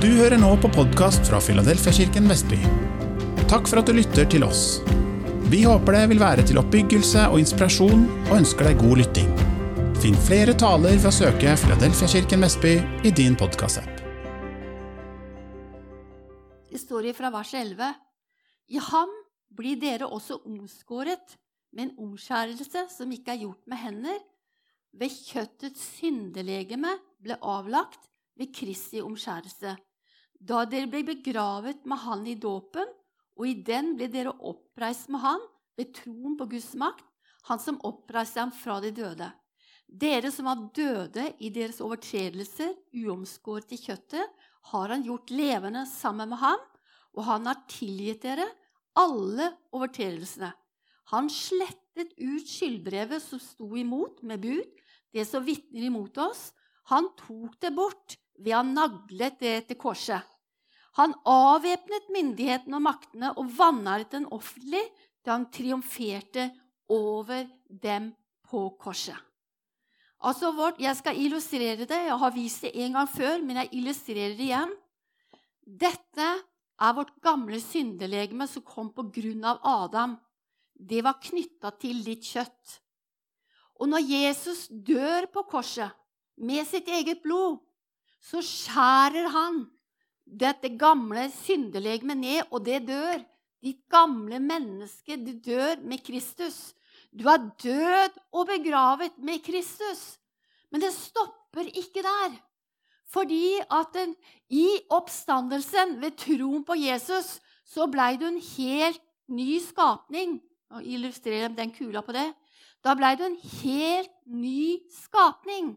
[0.00, 2.56] Du hører nå på podkast fra Filadelfiakirken Vestby.
[3.50, 4.78] Takk for at du lytter til oss.
[5.52, 9.28] Vi håper det vil være til oppbyggelse og inspirasjon, og ønsker deg god lytting.
[10.00, 12.72] Finn flere taler ved å søke Filadelfiakirken Vestby
[13.04, 14.00] i din podkastapp.
[16.72, 17.92] Det står fra vers 11.
[18.72, 19.12] I ham
[19.52, 21.36] blir dere også omskåret
[21.76, 24.16] med en omskjærelse som ikke er gjort med hender.
[24.96, 28.08] Ved kjøttets syndelegeme ble avlagt
[28.40, 29.76] ved Kristi omskjærelse
[30.40, 32.88] da dere ble begravet med Han i dåpen,
[33.36, 35.44] og i den ble dere oppreist med Han
[35.78, 37.04] ved troen på Guds makt,
[37.48, 39.30] Han som oppreiste ham fra de døde.
[39.90, 44.26] Dere som var døde i deres overtredelser, uomskåret i kjøttet,
[44.70, 46.60] har Han gjort levende sammen med ham,
[47.16, 48.46] og Han har tilgitt dere
[48.98, 50.52] alle overtredelsene.
[51.10, 54.66] Han slettet ut skyldbrevet som sto imot med bud,
[55.10, 56.50] det som vitner imot oss.
[56.92, 60.26] Han tok det bort ved han naglet det til korset.
[60.98, 64.82] Han avvæpnet myndighetene og maktene og vanæret den offentlig
[65.24, 66.48] da han triumferte
[66.90, 68.10] over dem
[68.50, 69.16] på korset.
[70.20, 71.90] Altså, Jeg skal illustrere det.
[71.90, 74.76] Jeg har vist det en gang før, men jeg illustrerer det igjen.
[75.64, 76.26] Dette
[76.80, 80.18] er vårt gamle syndelegeme som kom på grunn av Adam.
[80.74, 82.80] Det var knytta til ditt kjøtt.
[83.80, 85.92] Og når Jesus dør på korset
[86.36, 87.60] med sitt eget blod,
[88.20, 89.64] så skjærer han
[90.24, 93.22] dette gamle syndelegemet ned, og det dør.
[93.60, 96.72] Ditt gamle menneske, du dør med Kristus.
[97.12, 100.16] Du er død og begravet med Kristus.
[100.72, 102.38] Men det stopper ikke der.
[103.10, 104.14] Fordi at den,
[104.48, 110.38] i oppstandelsen, ved troen på Jesus, så blei du en helt ny skapning.
[110.70, 112.28] Og illustrerer den kula på det.
[112.84, 115.74] Da blei du en helt ny skapning.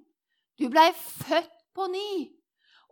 [0.59, 2.29] Du blei født på ny.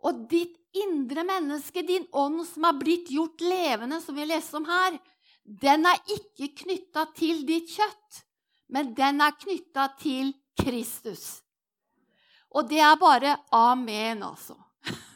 [0.02, 4.66] Og ditt indre menneske, din ånd som er blitt gjort levende, som vi leser om
[4.68, 4.98] her,
[5.42, 8.22] den er ikke knytta til ditt kjøtt,
[8.72, 11.42] men den er knytta til Kristus.
[12.52, 14.56] Og det er bare amen, altså.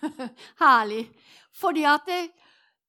[0.63, 1.07] Herlig.
[1.57, 2.23] Fordi at det,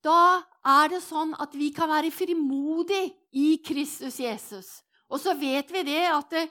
[0.03, 4.69] da er det sånn at vi kan være frimodige i Kristus Jesus.
[5.07, 6.47] Og så vet vi det at det,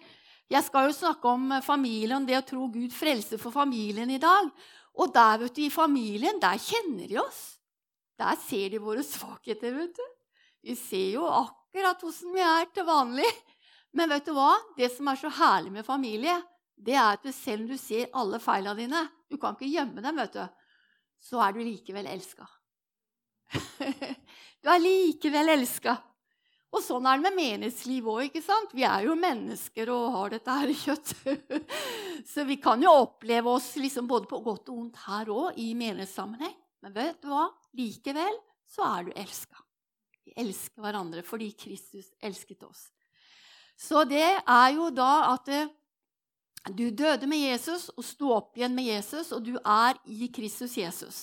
[0.51, 4.51] Jeg skal jo snakke om familien, det å tro Gud frelser for familien i dag.
[4.97, 7.41] Og der, vet du, i familien, der kjenner de oss.
[8.17, 10.07] Der ser de våre svakheter, vet du.
[10.67, 13.29] Vi ser jo akkurat åssen vi er til vanlig.
[13.97, 14.55] Men vet du hva?
[14.79, 16.37] Det som er så herlig med familie,
[16.77, 20.19] det er at selv om du ser alle feila dine Du kan ikke gjemme dem,
[20.21, 20.45] vet du.
[21.19, 22.47] Så er du likevel elska.
[24.63, 25.97] du er likevel elska.
[26.75, 28.39] Og sånn er det med menighetsliv òg.
[28.75, 31.15] Vi er jo mennesker og har dette her i kjøtt.
[32.33, 35.73] så vi kan jo oppleve oss liksom både på godt og vondt her òg, i
[35.79, 36.57] menighetssammenheng.
[36.85, 37.47] Men vet du hva?
[37.79, 38.35] Likevel
[38.71, 39.63] så er du elska.
[40.27, 42.89] Vi elsker hverandre fordi Kristus elsket oss.
[43.79, 45.69] Så det er jo da at eh,
[46.73, 50.75] du døde med Jesus og sto opp igjen med Jesus, og du er i Kristus
[50.81, 51.19] Jesus.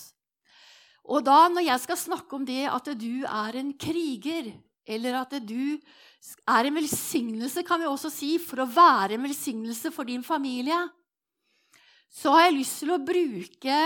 [1.03, 4.53] Og da når jeg skal snakke om det at du er en kriger
[4.85, 5.77] eller at du
[6.47, 10.77] er en velsignelse, kan vi også si, for å være en velsignelse for din familie.
[12.13, 13.77] Så har jeg lyst til å bruke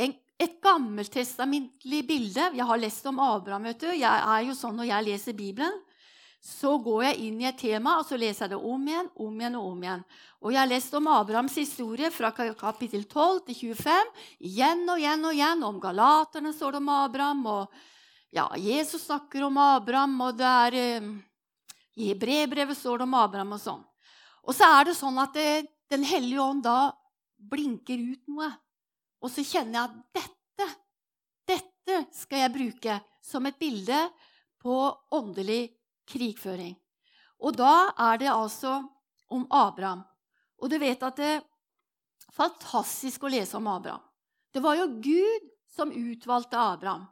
[0.00, 2.50] en, et gammeltestamentlig bilde.
[2.56, 3.68] Jeg har lest om Abraham.
[3.68, 3.90] vet du.
[3.92, 5.76] Jeg er jo sånn Når jeg leser Bibelen,
[6.46, 9.40] så går jeg inn i et tema og så leser jeg det om igjen, om
[9.40, 10.04] igjen og om igjen.
[10.44, 14.12] Og jeg har lest om Abrahams historie fra kapittel 12 til 25.
[14.46, 15.64] Igjen og igjen og igjen.
[15.66, 17.46] Om galaterne står det om Abraham.
[17.50, 17.95] og
[18.36, 21.08] ja, Jesus snakker om Abraham, og det er eh,
[21.96, 23.82] i brevbrevet står det om Abraham og sånn.
[24.44, 26.90] Og så er det sånn at det, Den hellige ånd da
[27.38, 28.48] blinker ut noe.
[29.22, 30.66] Og så kjenner jeg at dette,
[31.46, 34.00] dette skal jeg bruke som et bilde
[34.58, 34.74] på
[35.14, 35.70] åndelig
[36.10, 36.74] krigføring.
[37.38, 38.80] Og da er det altså
[39.30, 40.02] om Abraham.
[40.58, 41.46] Og du vet at det er
[42.34, 44.02] fantastisk å lese om Abraham.
[44.50, 47.06] Det var jo Gud som utvalgte Abraham.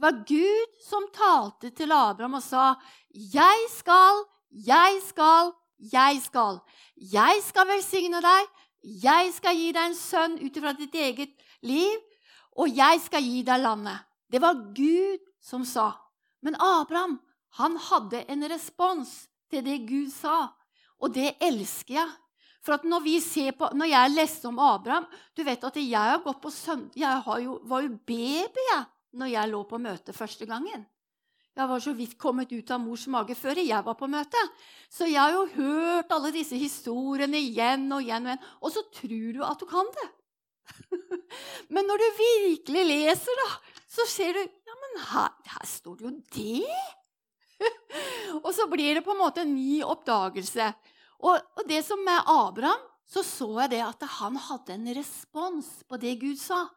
[0.00, 2.74] Det var Gud som talte til Abraham og sa,
[3.12, 5.52] 'Jeg skal, jeg skal,
[5.92, 6.60] jeg skal.'
[6.96, 8.46] 'Jeg skal velsigne deg.
[8.82, 12.00] Jeg skal gi deg en sønn ut ifra ditt eget liv.'
[12.56, 14.00] 'Og jeg skal gi deg landet.'
[14.32, 15.92] Det var Gud som sa.
[16.42, 17.20] Men Abraham
[17.60, 20.48] han hadde en respons til det Gud sa,
[20.98, 22.08] og det elsker jeg.
[22.64, 25.06] For når, på, når jeg leste om Abraham
[25.36, 28.84] Du vet at jeg har gått på søndag Jeg jo, var jo baby, jeg
[29.16, 30.86] når jeg lå på møte første gangen.
[31.58, 34.40] Jeg var så vidt kommet ut av mors mage før jeg var på møte.
[34.88, 38.46] Så jeg har jo hørt alle disse historiene igjen og igjen og igjen.
[38.62, 40.06] Og så tror du at du kan det.
[41.74, 43.50] men når du virkelig leser, da,
[43.90, 46.80] så ser du Ja, men her, her står det jo det!
[48.44, 50.70] og så blir det på en måte en ny oppdagelse.
[51.20, 55.68] Og, og det som med Abraham, så så jeg det at han hadde en respons
[55.90, 56.68] på det Gud sa.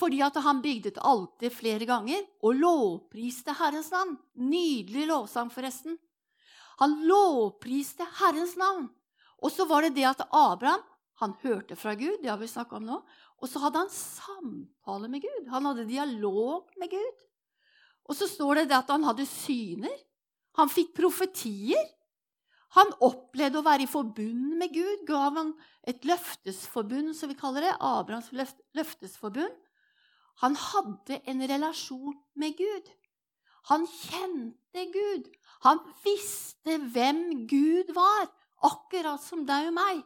[0.00, 4.16] Fordi at han bygde et alter flere ganger og lovpriste Herrens navn.
[4.40, 5.98] Nydelig lovsang, forresten.
[6.80, 8.88] Han lovpriste Herrens navn.
[9.44, 10.86] Og så var det det at Abraham
[11.20, 12.96] han hørte fra Gud, det har vi snakka om nå.
[13.44, 15.48] Og så hadde han samtale med Gud.
[15.52, 17.24] Han hadde dialog med Gud.
[18.08, 19.92] Og så står det, det at han hadde syner.
[20.56, 21.82] Han fikk profetier.
[22.76, 25.04] Han opplevde å være i forbund med Gud.
[25.08, 25.52] Gav han
[25.88, 27.76] et løftesforbund, som vi kaller det.
[27.76, 28.32] Abrahams
[28.76, 29.52] løftesforbund.
[30.40, 32.88] Han hadde en relasjon med Gud.
[33.68, 35.28] Han kjente Gud.
[35.66, 38.30] Han visste hvem Gud var,
[38.64, 40.00] akkurat som deg og meg.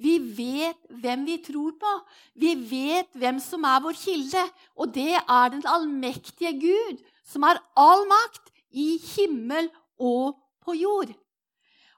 [0.00, 1.94] Vi vet hvem vi tror på.
[2.38, 4.44] Vi vet hvem som er vår kilde.
[4.78, 11.10] Og det er den allmektige Gud, som har all makt i himmel og på jord.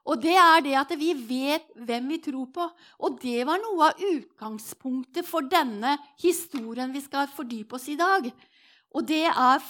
[0.02, 2.64] Og det er det at vi vet hvem vi tror på.
[3.06, 8.26] Og det var noe av utgangspunktet for denne historien vi skal fordype oss i dag.
[8.92, 9.68] Og det er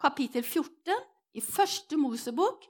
[0.00, 0.94] kapittel 14
[1.36, 2.64] i første Mosebok.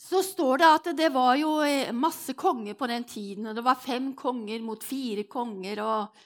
[0.00, 3.46] Så står det at det var jo eh, masse konger på den tiden.
[3.46, 5.82] og Det var fem konger mot fire konger.
[5.84, 6.22] Og,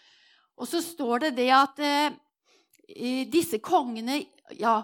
[0.57, 4.23] og så står det det at eh, disse kongene
[4.57, 4.79] ja,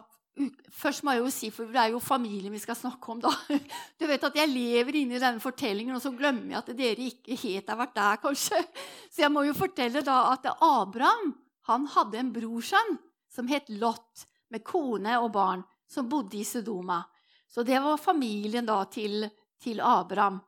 [0.73, 3.33] Først må jeg jo si, for det er jo familien vi skal snakke om, da.
[4.01, 7.37] Du vet at jeg lever inni denne fortellingen, og så glemmer jeg at dere ikke
[7.43, 8.63] helt har vært der, kanskje.
[9.13, 11.35] Så jeg må jo fortelle da at Abraham
[11.69, 12.97] han hadde en brorsønn
[13.31, 16.99] som het Lot, med kone og barn, som bodde i Sodoma.
[17.47, 19.29] Så det var familien da til,
[19.63, 20.41] til Abraham.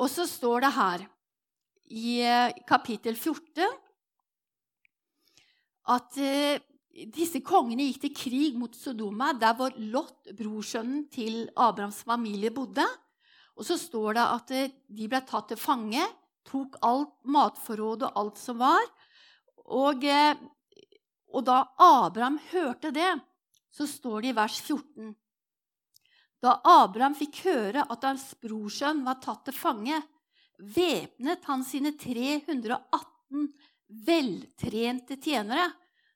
[0.00, 1.04] Og så står det her
[1.92, 3.62] i eh, kapittel 14
[5.92, 6.62] at eh,
[6.92, 12.84] disse kongene gikk til krig mot Sodoma, der hvor Lot, brorsønnen til Abrahams familie, bodde.
[13.56, 16.04] Og så står det at eh, de ble tatt til fange,
[16.48, 18.84] tok alt matforråd og alt som var.
[19.72, 20.36] Og, eh,
[21.32, 23.10] og da Abraham hørte det,
[23.72, 25.14] så står det i vers 14
[26.44, 30.02] Da Abraham fikk høre at hans brorsønn var tatt til fange,
[30.58, 33.48] væpnet han sine 318
[34.06, 35.70] veltrente tjenere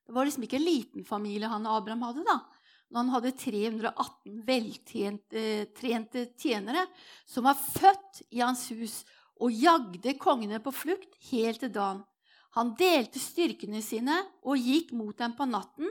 [0.06, 2.24] det var liksom ikke en liten familie han og Abraham hadde.
[2.26, 2.38] da.
[2.86, 6.86] Når han hadde 318 veltrente tjenere
[7.26, 9.00] som var født i hans hus
[9.42, 12.04] og jagde kongene på flukt helt til dagen.
[12.56, 14.14] Han delte styrkene sine
[14.46, 15.90] og gikk mot dem på natten.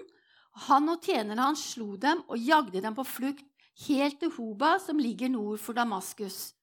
[0.65, 3.45] Han og tjenerne hans slo dem og jagde dem på flukt
[3.85, 6.54] helt til Hoba, som ligger nord for Damaskus.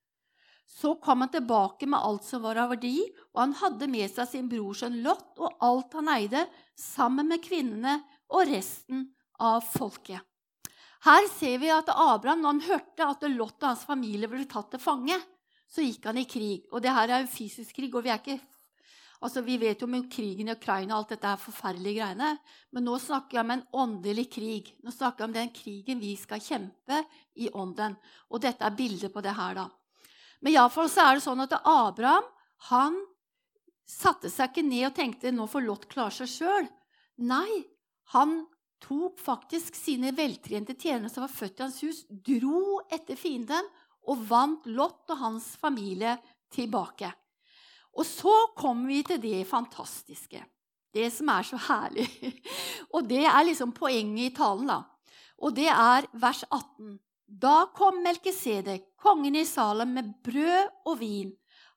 [0.69, 2.99] Så kom han tilbake med alt som var av verdi,
[3.35, 6.47] og han hadde med seg sin brorsønn Lot og alt han eide,
[6.79, 7.99] sammen med kvinnene
[8.33, 9.11] og resten
[9.43, 10.23] av folket.
[11.03, 14.71] Her ser vi at Abraham, når han hørte at Lot og hans familie ble tatt
[14.71, 15.19] til fange,
[15.73, 16.67] så gikk han i krig.
[16.71, 18.37] Og det her er jo fysisk krig, og vi, ikke,
[19.25, 22.37] altså vi vet jo om krigen i Ukraina og alt dette er forferdelige greiene.
[22.71, 24.73] Men nå snakker jeg om en åndelig krig.
[24.85, 27.03] Nå snakker jeg om den krigen vi skal kjempe
[27.35, 27.99] i ånden.
[28.31, 29.67] Og dette er bildet på det her, da.
[30.43, 32.27] Men iallfall så er det sånn at Abraham
[32.69, 32.99] han
[33.89, 36.69] satte seg ikke ned og tenkte nå får Lot klare seg sjøl.
[37.23, 37.63] Nei,
[38.15, 38.43] han
[38.83, 43.69] tok faktisk sine veltrente tjenere som var født i hans hus, dro etter fienden
[44.11, 46.17] og vant Lot og hans familie
[46.53, 47.13] tilbake.
[47.93, 50.41] Og så kommer vi til det fantastiske,
[50.93, 52.09] det som er så herlig.
[52.97, 54.81] Og det er liksom poenget i talen, da.
[55.45, 56.97] Og det er vers 18.
[57.33, 61.31] Da kom Melkisedek, kongen i Salem, med brød og vin.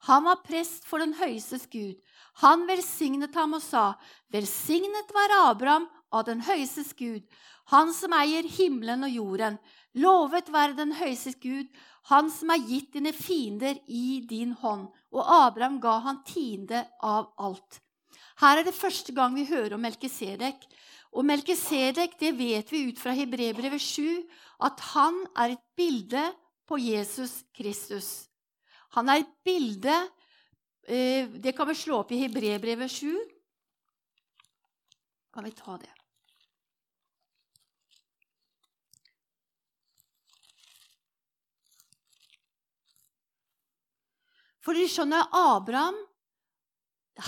[0.04, 1.96] Han var prest for den høyestes Gud.
[2.44, 3.94] Han velsignet ham og sa,
[4.34, 7.24] Velsignet være Abraham av den høyestes Gud,
[7.72, 9.58] han som eier himmelen og jorden.
[9.96, 11.72] Lovet være den høyestes Gud,
[12.12, 14.90] han som har gitt dine fiender i din hånd.
[15.16, 17.80] Og Abraham ga han tiende av alt.
[18.44, 20.68] Her er det første gang vi hører om Melkisedek.
[21.16, 24.26] Og Melkisedek, det vet vi ut fra Hebrebrevet 7,
[24.64, 26.24] at han er et bilde
[26.68, 28.28] på Jesus Kristus.
[28.96, 29.96] Han er et bilde
[30.88, 33.12] eh, Det kan vi slå opp i Hebrebrevet 7.
[35.36, 35.92] Kan vi ta det?
[44.66, 45.98] For du skjønner, Abraham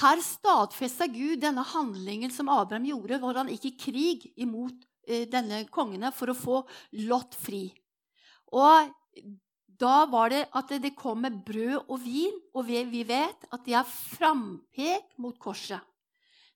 [0.01, 5.63] her stadfesta Gud denne handlingen som Abraham gjorde, hvor han gikk i krig imot denne
[5.71, 6.61] kongene for å få
[7.07, 7.67] Lot fri.
[8.55, 8.91] Og
[9.77, 13.75] da var det at det kom med brød og vin, og vi vet at det
[13.77, 15.81] er frampek mot korset.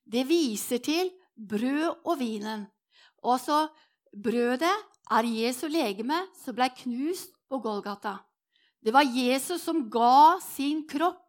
[0.02, 2.66] Det viser til brød og vinen.
[3.22, 3.68] Også
[4.12, 4.74] brødet
[5.12, 8.18] er Jesu legeme som ble knust på Golgata.
[8.82, 11.21] Det var Jesus som ga sin kropp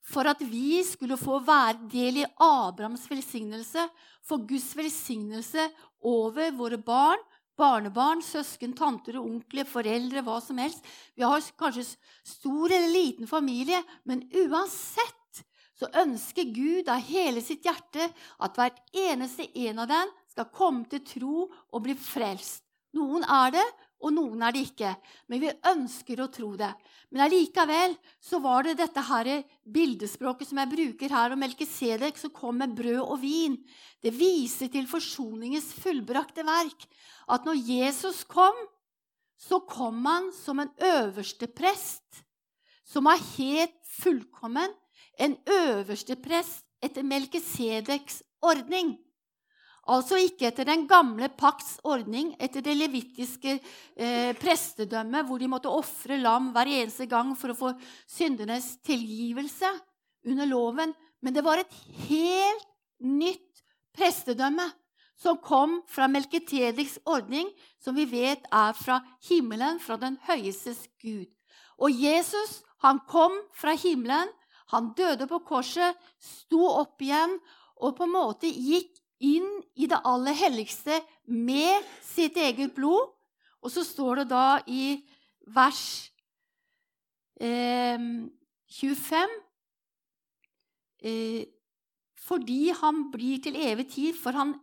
[0.00, 3.84] for at vi skulle få være del i Abrahams velsignelse,
[4.24, 5.66] få Guds velsignelse
[6.06, 7.20] over våre barn,
[7.60, 10.84] barnebarn, søsken, tanter og onkler, foreldre, hva som helst.
[11.14, 11.86] Vi har kanskje
[12.26, 15.44] stor eller liten familie, men uansett
[15.80, 18.10] så ønsker Gud av hele sitt hjerte
[18.44, 22.64] at hvert eneste en av dem skal komme til tro og bli frelst.
[22.96, 23.66] Noen er det,
[24.00, 24.94] og noen er det ikke.
[25.28, 26.70] Men vi ønsker å tro det.
[27.12, 29.30] Men allikevel så var det dette her
[29.68, 33.58] bildespråket som jeg bruker her om Melkisedek, som kom med brød og vin.
[34.00, 36.86] Det viser til forsoningens fullbrakte verk.
[37.28, 38.56] At når Jesus kom,
[39.40, 42.24] så kom han som en øverste prest,
[42.84, 44.72] som var helt fullkommen.
[45.20, 48.96] En øverste prest etter Melkisedeks ordning.
[49.90, 55.72] Altså ikke etter den gamle pakts ordning, etter det levittiske eh, prestedømmet, hvor de måtte
[55.72, 57.72] ofre lam hver eneste gang for å få
[58.06, 59.70] syndernes tilgivelse
[60.30, 60.94] under loven.
[61.20, 61.74] Men det var et
[62.06, 62.68] helt
[63.02, 63.64] nytt
[63.96, 64.68] prestedømme
[65.20, 67.50] som kom fra Melketediks ordning,
[67.82, 71.28] som vi vet er fra himmelen, fra den høyestes Gud.
[71.80, 74.30] Og Jesus, han kom fra himmelen,
[74.70, 77.40] han døde på korset, sto opp igjen
[77.80, 83.12] og på en måte gikk inn i det aller helligste med sitt eget blod.
[83.60, 84.96] Og så står det da i
[85.52, 85.84] vers
[87.40, 88.00] eh,
[88.70, 89.34] 25
[91.02, 91.48] eh,
[92.20, 94.54] Fordi han blir til evig tid, for han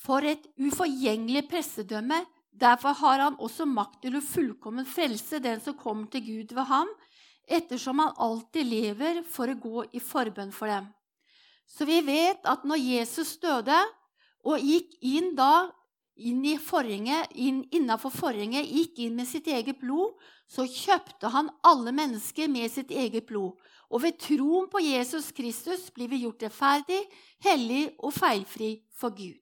[0.00, 2.22] for et uforgjengelig pressedømme.
[2.50, 6.66] Derfor har han også makt til å fullkommen frelse den som kommer til Gud ved
[6.68, 6.88] ham,
[7.46, 10.88] ettersom han alltid lever for å gå i forbønn for dem.
[11.70, 13.78] Så vi vet at når Jesus døde
[14.44, 15.70] og gikk inn da
[16.20, 20.18] inn i forhenget, inn, innafor forhenget, gikk inn med sitt eget blod,
[20.50, 23.54] så kjøpte han alle mennesker med sitt eget blod.
[23.90, 27.00] Og ved troen på Jesus Kristus blir vi gjort rettferdig,
[27.46, 29.38] hellig og feilfri for Gud.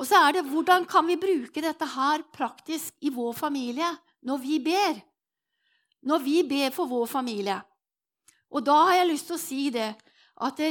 [0.00, 3.90] Og så er det hvordan kan vi bruke dette her praktisk i vår familie
[4.24, 5.02] når vi ber?
[6.08, 7.58] Når vi ber for vår familie.
[8.50, 9.90] Og da har jeg lyst til å si det
[10.40, 10.70] at det,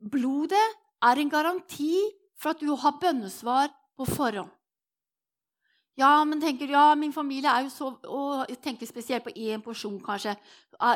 [0.00, 0.68] Blodet
[1.02, 1.94] er en garanti
[2.38, 4.50] for at du har bønnesvar på forhånd.
[5.98, 9.62] Ja, men tenker ja, min familie er jo så Og jeg tenker spesielt på én
[9.62, 10.36] porsjon, kanskje.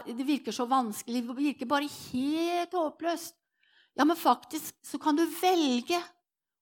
[0.06, 1.24] Det virker så vanskelig.
[1.26, 3.34] Det virker bare helt håpløst.
[3.98, 5.98] Ja, men faktisk så kan du velge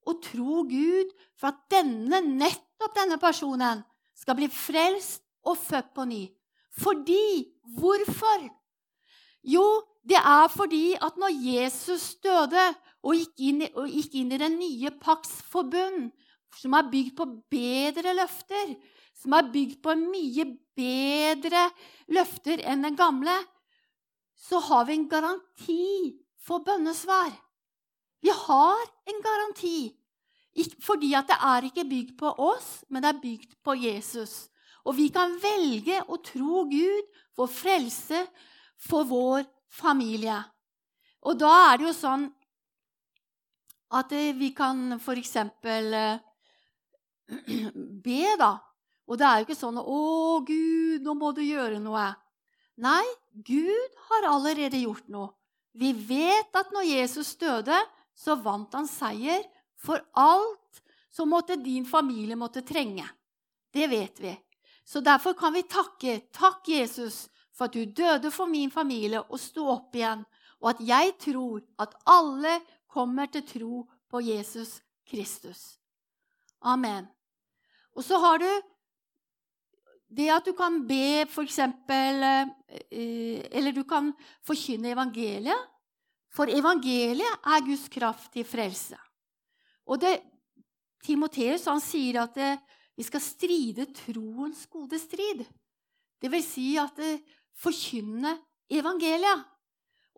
[0.09, 3.85] å tro Gud for at denne, nettopp denne personen
[4.17, 6.25] skal bli frelst og født på ny.
[6.81, 8.49] Fordi Hvorfor?
[9.43, 9.65] Jo,
[10.05, 12.65] det er fordi at når Jesus døde
[13.03, 16.11] og gikk inn, og gikk inn i den nye pakts forbund,
[16.57, 18.75] som er bygd på bedre løfter,
[19.17, 21.69] som er bygd på mye bedre
[22.13, 23.37] løfter enn den gamle,
[24.41, 25.87] så har vi en garanti
[26.41, 27.33] for bønnesvar.
[28.21, 29.97] Vi har en garanti.
[30.83, 34.49] Fordi at det er ikke bygd på oss, men det er bygd på Jesus.
[34.85, 38.25] Og vi kan velge å tro Gud for frelse
[38.81, 40.39] for vår familie.
[41.27, 42.27] Og da er det jo sånn
[43.97, 45.37] at eh, vi kan f.eks.
[45.37, 46.19] Eh,
[48.05, 48.55] be, da.
[49.11, 50.01] Og det er jo ikke sånn 'Å,
[50.47, 52.13] Gud, nå må du gjøre noe'.
[52.81, 55.35] Nei, Gud har allerede gjort noe.
[55.77, 57.77] Vi vet at når Jesus døde,
[58.15, 59.43] så vant han seier
[59.79, 63.07] for alt som måtte din familie måtte trenge.
[63.71, 64.33] Det vet vi.
[64.85, 66.17] Så derfor kan vi takke.
[66.35, 67.29] Takk, Jesus,
[67.61, 70.23] for at du døde for min familie og sto opp igjen,
[70.65, 72.55] og at jeg tror at alle
[72.89, 75.77] kommer til tro på Jesus Kristus.
[76.65, 77.05] Amen.
[77.93, 78.49] Og så har du
[80.09, 84.11] det at du kan be, for eksempel eh, Eller du kan
[84.43, 85.69] forkynne evangeliet.
[86.33, 88.97] For evangeliet er Guds kraft til frelse.
[89.87, 90.17] Og det,
[91.05, 92.53] Timoteus sier at det,
[92.97, 95.45] vi skal stride troens gode strid.
[96.21, 97.21] Det vil si at det,
[97.59, 98.37] forkynne
[98.71, 99.47] evangeliet.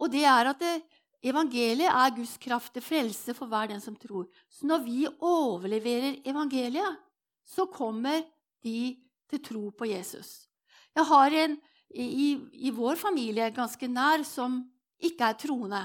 [0.02, 0.74] Og det er at det,
[1.22, 4.26] evangeliet er Guds kraft til frelse for hver den som tror.
[4.50, 6.98] Så når vi overleverer evangeliet,
[7.46, 8.24] så kommer
[8.62, 8.96] de
[9.30, 10.48] til tro på Jesus.
[10.94, 11.56] Jeg har en
[11.92, 12.28] i,
[12.66, 14.62] i vår familie ganske nær som
[15.02, 15.82] ikke er troende.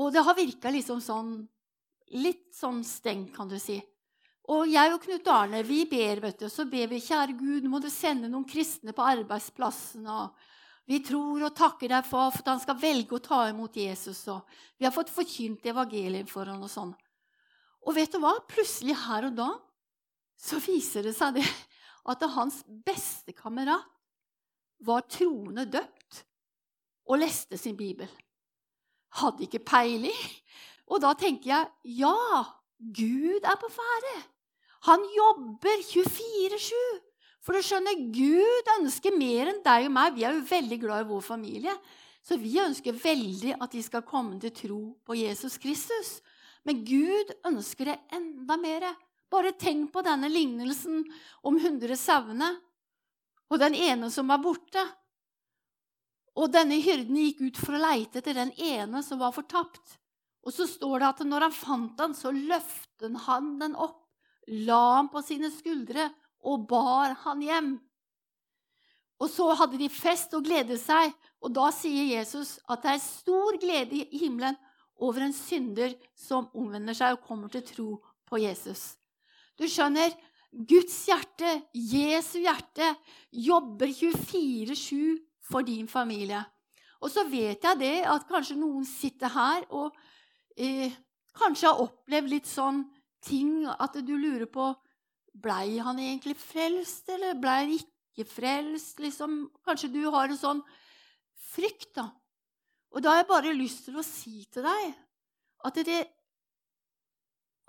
[0.00, 1.34] Og det har virka liksom sånn
[2.12, 3.78] Litt sånn stengt, kan du si.
[4.52, 6.48] Og jeg og Knut Arne vi ber, vet du.
[6.50, 10.06] Så ber vi, kjære Gud, må du sende noen kristne på arbeidsplassen.
[10.06, 10.34] og
[10.90, 14.24] vi tror og takker deg for at han skal velge å ta imot Jesus.
[14.32, 14.42] Og
[14.76, 16.90] vi har fått forkynt evangeliet for ham og sånn.
[17.86, 18.34] Og vet du hva?
[18.50, 19.50] Plutselig her og da
[20.42, 21.46] så viser det seg det
[22.10, 23.86] at hans beste kamerat
[24.82, 26.24] var troende døpt
[27.06, 28.10] og leste sin bibel.
[29.22, 30.18] Hadde ikke peiling.
[30.90, 32.42] Og da tenker jeg ja,
[32.82, 34.14] Gud er på ferde.
[34.88, 36.72] Han jobber 24-7.
[37.42, 40.14] For du skjønner, Gud ønsker mer enn deg og meg.
[40.16, 41.74] Vi er jo veldig glad i vår familie.
[42.22, 46.20] Så vi ønsker veldig at de skal komme til tro på Jesus Kristus.
[46.66, 48.86] Men Gud ønsker det enda mer.
[49.32, 51.02] Bare tenk på denne lignelsen
[51.42, 52.52] om hundre sauene
[53.52, 54.82] og den ene som var borte.
[56.38, 59.98] Og denne hyrden gikk ut for å leite etter den ene som var fortapt.
[60.42, 64.01] Og så står det at når han fant den, så løftet han den opp,
[64.52, 66.10] la ham på sine skuldre
[66.48, 67.72] og bar han hjem.
[69.22, 73.04] Og så hadde de fest og gledet seg, og da sier Jesus at det er
[73.04, 74.58] stor glede i himmelen
[75.02, 77.88] over en synder som omvender seg og kommer til tro
[78.28, 78.96] på Jesus.
[79.58, 80.12] Du skjønner,
[80.52, 82.90] Guds hjerte, Jesu hjerte,
[83.32, 85.16] jobber 24-7
[85.48, 86.42] for din familie.
[87.02, 89.96] Og så vet jeg det at kanskje noen sitter her og
[90.54, 90.92] eh,
[91.38, 92.82] kanskje har opplevd litt sånn
[93.24, 94.72] ting at du lurer på
[95.32, 98.98] Blei han egentlig frelst, eller blei han ikke frelst?
[99.00, 100.60] Liksom, kanskje du har en sånn
[101.52, 102.10] frykt, da.
[102.92, 104.92] Og da har jeg bare lyst til å si til deg
[105.64, 106.02] at det,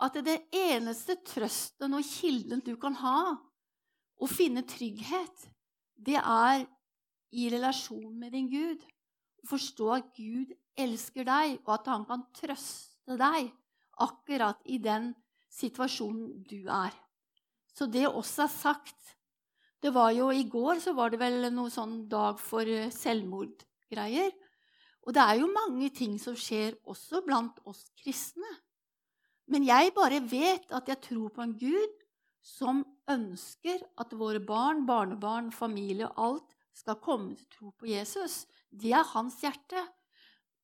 [0.04, 3.38] at det eneste trøsten og kilden du kan ha,
[4.20, 5.48] å finne trygghet,
[5.96, 6.66] det er
[7.34, 8.84] i relasjon med din Gud.
[9.48, 13.52] Forstå at Gud elsker deg, og at han kan trøste deg
[14.04, 15.12] akkurat i den
[15.54, 16.94] situasjonen du er.
[17.74, 19.14] Så det også er sagt.
[19.84, 24.32] Det var jo I går så var det vel noe sånn dag for eh, selvmordgreier.
[25.04, 28.48] Og det er jo mange ting som skjer også blant oss kristne.
[29.52, 31.98] Men jeg bare vet at jeg tror på en Gud
[32.44, 38.46] som ønsker at våre barn, barnebarn, familie og alt skal komme til tro på Jesus.
[38.72, 39.84] Det er hans hjerte.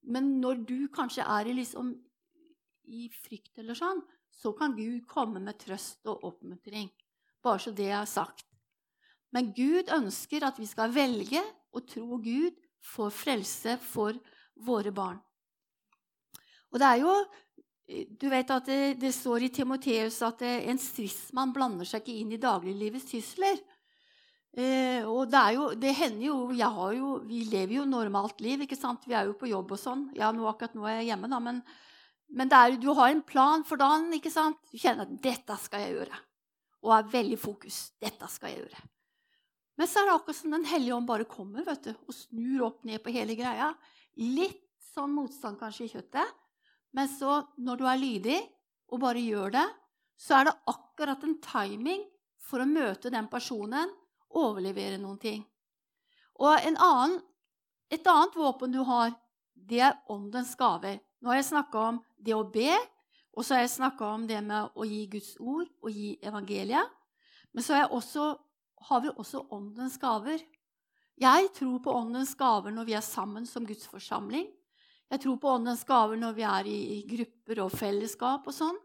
[0.08, 1.92] Men når du kanskje er i, liksom,
[2.88, 4.00] i frykt eller sånn,
[4.40, 6.88] så kan Gud komme med trøst og oppmuntring.
[7.44, 8.46] Bare så det er sagt.
[9.36, 11.42] Men Gud ønsker at vi skal velge
[11.76, 14.18] å tro Gud for frelse for
[14.66, 15.20] våre barn.
[16.72, 17.14] Og det er jo
[18.20, 22.36] Du vet at det, det står i Timoteus at en stridsmann blander seg ikke inn
[22.36, 23.58] i dagliglivets sysler.
[24.54, 28.62] Eh, og det, jo, det hender jo, jo, Vi lever jo normalt liv.
[28.62, 29.08] ikke sant?
[29.10, 30.04] Vi er jo på jobb og sånn.
[30.14, 31.64] Ja, nå, akkurat nå er jeg hjemme, da, men,
[32.30, 34.12] men er, du har en plan for dagen.
[34.14, 34.58] ikke sant?
[34.72, 36.20] Du kjenner at 'dette skal jeg gjøre'
[36.84, 37.92] og er veldig fokus.
[38.00, 38.84] 'Dette skal jeg gjøre'.
[39.78, 42.66] Men så er det akkurat som Den hellige ånd bare kommer vet du, og snur
[42.68, 43.74] opp ned på hele greia.
[44.18, 46.28] Litt sånn motstand kanskje i kjøttet,
[46.92, 48.40] men så, når du er lydig
[48.90, 49.68] og bare gjør det,
[50.18, 52.04] så er det akkurat en timing
[52.38, 53.92] for å møte den personen
[54.30, 55.46] overlevere noen ting.
[56.40, 57.20] Og annen,
[57.92, 59.14] et annet våpen du har,
[59.54, 61.00] det er åndens gaver.
[61.20, 62.72] Nå har jeg snakka om det å be,
[63.36, 66.96] og så har jeg snakka om det med å gi Guds ord og gi evangeliet.
[67.56, 68.30] Men så også,
[68.90, 70.42] har vi også åndens gaver.
[71.20, 74.48] Jeg tror på åndens gaver når vi er sammen som Guds forsamling.
[75.10, 78.78] Jeg tror på åndens gaver når vi er i, i grupper og fellesskap og sånn.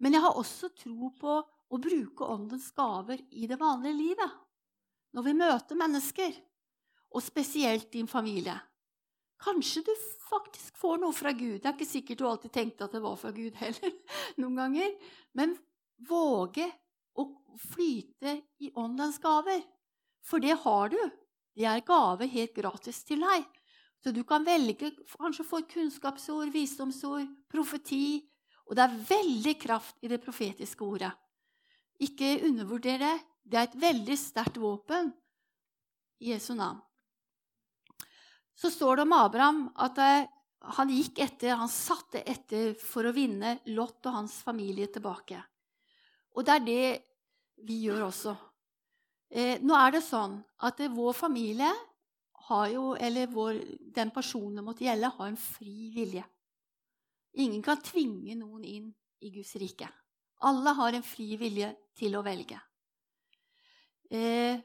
[0.00, 1.38] Men jeg har også tro på
[1.70, 4.38] å bruke åndens gaver i det vanlige livet.
[5.16, 6.34] Når vi møter mennesker,
[7.10, 8.54] og spesielt din familie.
[9.40, 9.92] Kanskje du
[10.28, 11.60] faktisk får noe fra Gud.
[11.62, 13.94] Det er ikke sikkert du alltid tenkte at det var fra Gud heller.
[14.40, 14.90] noen ganger.
[15.36, 15.54] Men
[16.08, 16.66] våge
[17.16, 17.26] å
[17.72, 19.62] flyte i åndens gaver.
[20.26, 21.00] For det har du.
[21.56, 23.46] Det er gave helt gratis til deg.
[24.00, 28.20] Så du kan velge kanskje få kunnskapsord, visdomsord, profeti.
[28.68, 31.10] Og det er veldig kraft i det profetiske ordet.
[32.00, 33.16] Ikke undervurder det.
[33.40, 35.10] Det er et veldig sterkt våpen
[36.20, 36.80] i Jesu navn
[38.60, 40.28] så står det om Abraham at eh,
[40.76, 45.40] han gikk etter, han satte etter for å vinne Lot og hans familie tilbake.
[46.36, 46.88] Og det er det
[47.64, 48.34] vi gjør også.
[49.30, 51.70] Eh, nå er det sånn at eh, vår familie
[52.50, 53.60] har jo, eller vår,
[53.94, 56.24] den personen det måtte gjelde, har en fri vilje.
[57.40, 58.88] Ingen kan tvinge noen inn
[59.22, 59.88] i Guds rike.
[60.44, 62.58] Alle har en fri vilje til å velge.
[64.10, 64.58] Eh,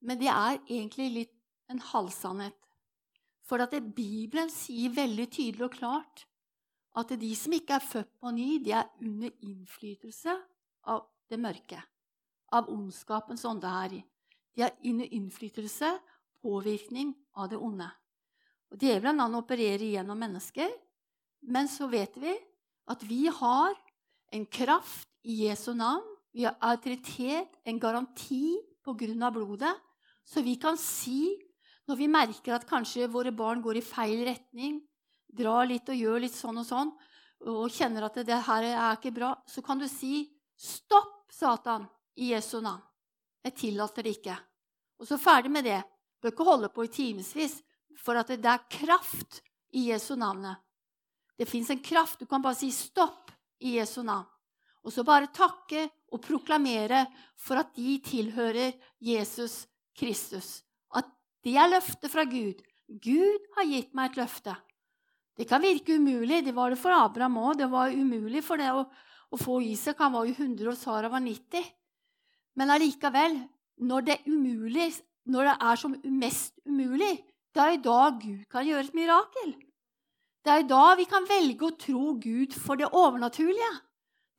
[0.00, 1.36] men det er egentlig litt
[1.70, 2.56] en halvsannhet.
[3.50, 6.20] For at Bibelen sier veldig tydelig og klart
[7.00, 10.36] at de som ikke er født på ny, de er under innflytelse
[10.86, 11.80] av det mørke.
[12.54, 13.96] Av ondskapens ånde her.
[14.54, 15.90] De er under innflytelse,
[16.42, 17.90] påvirkning av det onde.
[18.70, 20.70] Og Djevelen han opererer gjennom mennesker,
[21.50, 22.36] men så vet vi
[22.90, 23.74] at vi har
[24.30, 26.06] en kraft i Jesu navn.
[26.30, 29.74] Vi har autoritet, en garanti på grunn av blodet.
[30.22, 31.34] Så vi kan si,
[31.90, 34.78] når vi merker at kanskje våre barn går i feil retning,
[35.26, 36.92] drar litt og gjør litt sånn og sånn,
[37.50, 40.28] og kjenner at det her er ikke bra, så kan du si
[40.60, 42.82] 'Stopp, Satan, i Jesu navn'.
[43.44, 44.36] Jeg tillater det ikke.
[45.00, 45.80] Og så ferdig med det.
[45.80, 47.62] Du bør ikke holde på i timevis,
[47.96, 49.40] for at det er kraft
[49.72, 50.56] i Jesu navnet.
[51.38, 52.18] Det fins en kraft.
[52.20, 54.26] Du kan bare si 'stopp' i Jesu navn.
[54.84, 60.62] Og så bare takke og proklamere for at de tilhører Jesus Kristus.
[61.44, 62.60] Det er løftet fra Gud.
[62.90, 64.56] Gud har gitt meg et løfte.
[65.38, 66.42] Det kan virke umulig.
[66.44, 67.60] Det var det for Abraham òg.
[67.62, 70.02] Det var umulig for det å, å få Isak.
[70.02, 71.64] Han var jo 100, og Sara var 90.
[72.60, 73.38] Men allikevel,
[73.80, 74.90] når det er umulig,
[75.30, 77.14] når det er som mest umulig,
[77.54, 79.54] det er i dag Gud kan gjøre et mirakel.
[80.44, 83.70] Det er i dag vi kan velge å tro Gud for det overnaturlige.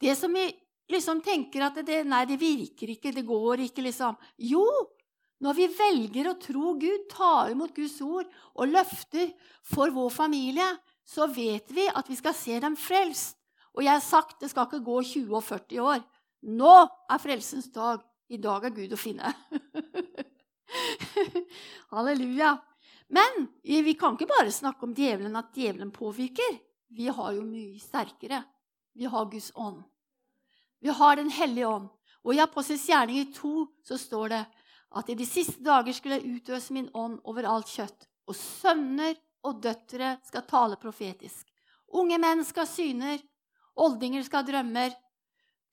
[0.02, 0.48] Det som vi
[0.92, 4.18] liksom tenker at det, nei, det virker ikke, det går ikke, liksom.
[4.52, 4.66] Jo,
[5.42, 9.32] når vi velger å tro Gud, ta imot Guds ord og løfter
[9.66, 10.68] for vår familie,
[11.02, 13.38] så vet vi at vi skal se dem frelst.
[13.74, 16.02] Og jeg har sagt det skal ikke gå 20 og 40 år.
[16.52, 16.74] Nå
[17.10, 18.04] er frelsens dag.
[18.32, 19.32] I dag er Gud å finne.
[21.92, 22.56] Halleluja.
[23.12, 26.60] Men vi kan ikke bare snakke om djevelen, at djevelen påvirker.
[26.96, 28.44] Vi har jo mye sterkere.
[28.96, 29.82] Vi har Guds ånd.
[30.80, 31.90] Vi har Den hellige ånd.
[32.24, 34.42] Og i Apostels gjerninger 2 så står det
[34.92, 38.08] at i de siste dager skulle jeg utøse min ånd over alt kjøtt.
[38.28, 39.16] Og sønner
[39.48, 41.48] og døtre skal tale profetisk.
[41.92, 43.20] Unge menn skal syner.
[43.80, 44.94] Oldinger skal drømmer.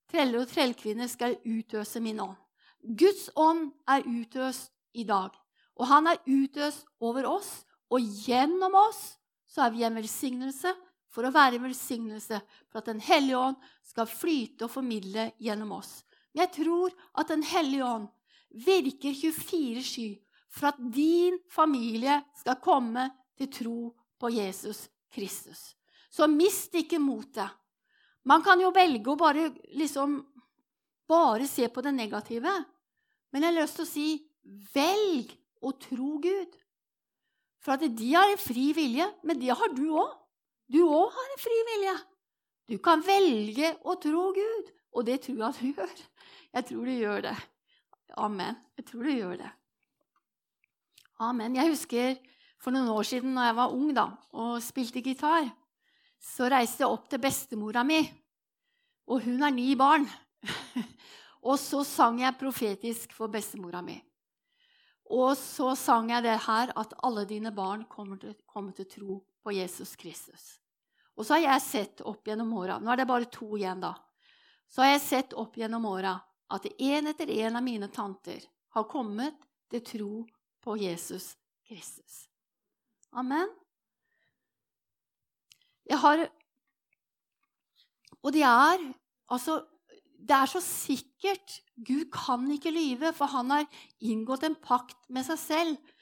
[0.08, 2.36] Treller og trellkvinner skal utøse min ånd.
[2.80, 5.34] Guds ånd er utøst i dag.
[5.78, 7.50] Og han er utøst over oss,
[7.90, 10.72] og gjennom oss så er vi en velsignelse
[11.12, 15.72] for å være en velsignelse, for at Den hellige ånd skal flyte og formidle gjennom
[15.78, 16.02] oss.
[16.32, 18.08] Men jeg tror at Den hellige ånd
[18.50, 20.16] virker 24-7
[20.48, 23.08] for at din familie skal komme
[23.38, 23.80] til tro
[24.18, 25.74] på Jesus Kristus.
[26.10, 27.48] Så mist ikke motet.
[28.24, 30.18] Man kan jo velge å bare liksom
[31.08, 32.52] bare se på det negative.
[33.32, 34.08] Men jeg har lyst til å si
[34.74, 35.34] velg
[35.64, 36.56] å tro Gud.
[37.64, 40.14] For at de har en fri vilje, men det har du òg.
[40.68, 41.94] Du òg har en fri vilje.
[42.68, 46.02] Du kan velge å tro Gud, og det tror jeg du gjør.
[46.52, 47.36] Jeg tror du gjør det.
[48.18, 48.58] Amen.
[48.78, 49.50] Jeg tror du gjør det.
[51.22, 51.56] Amen.
[51.58, 52.18] Jeg husker
[52.62, 55.48] for noen år siden når jeg var ung da, og spilte gitar,
[56.18, 58.00] så reiste jeg opp til bestemora mi.
[59.08, 60.06] Og hun har ni barn.
[61.48, 63.96] og så sang jeg profetisk for bestemora mi.
[65.08, 69.20] Og så sang jeg det her at alle dine barn kommer til, kommer til tro
[69.42, 70.58] på Jesus Kristus.
[71.16, 73.94] Og så har jeg sett opp gjennom åra Nå er det bare to igjen, da.
[74.68, 76.18] Så har jeg sett opp gjennom åra
[76.54, 79.36] at en etter en av mine tanter har kommet
[79.70, 80.12] til tro
[80.64, 81.34] på Jesus
[81.68, 82.26] Kristus.
[83.12, 83.48] Amen.
[85.88, 86.28] Jeg har
[88.22, 88.80] Og det er
[89.30, 89.62] altså
[90.18, 91.60] det er så sikkert.
[91.86, 93.68] Gud kan ikke lyve, for han har
[94.00, 95.92] inngått en pakt med seg selv.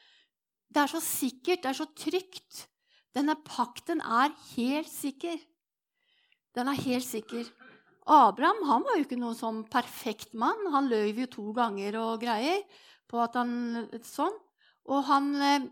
[0.72, 2.64] Det er så sikkert, det er så trygt.
[3.14, 5.37] Denne pakten er helt sikker.
[6.56, 7.44] Den er helt sikker.
[8.06, 10.68] Abraham han var jo ikke noen sånn perfekt mann.
[10.70, 12.62] Han løy jo to ganger og greier
[13.10, 14.34] på at han sånn.
[14.86, 15.66] Og han eh,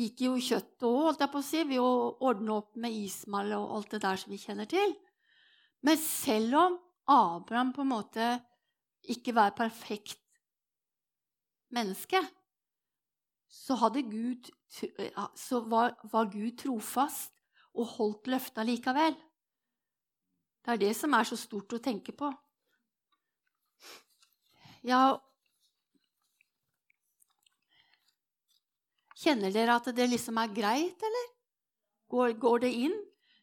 [0.00, 1.92] gikk jo kjøttet òg, holdt jeg på å si, ved å
[2.26, 4.96] ordne opp med Ismael og alt det der som vi kjenner til.
[5.86, 6.78] Men selv om
[7.10, 8.30] Abraham på en måte
[9.10, 10.18] ikke var perfekt
[11.74, 12.20] menneske,
[13.50, 17.32] så, Gud, så var, var, Gud trofast
[17.74, 19.16] og holdt løftet likevel.
[20.64, 22.30] Det er det som er så stort å tenke på.
[24.86, 25.18] Ja
[29.20, 31.26] Kjenner dere at det liksom er greit, eller?
[32.08, 32.94] Går, går det inn?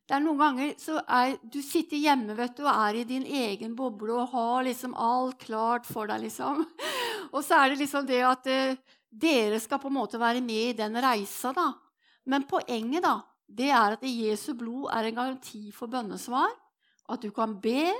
[0.08, 3.26] Det er noen ganger så er, Du sitter hjemme vet du, og er i din
[3.28, 6.24] egen boble og har liksom alt klart for deg.
[6.26, 6.64] liksom.
[7.36, 8.80] Og så er det liksom det at eh,
[9.12, 11.52] dere skal på en måte være med i den reisa.
[11.54, 11.74] da.
[12.26, 16.56] Men poenget da, det er at Jesu blod er en garanti for bønnesvar.
[17.08, 17.92] At du kan be,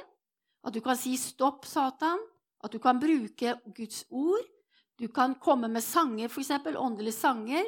[0.64, 2.24] at du kan si 'stopp, Satan',
[2.64, 4.46] at du kan bruke Guds ord.
[4.98, 6.52] Du kan komme med sanger, f.eks.
[6.76, 7.64] åndelige sanger.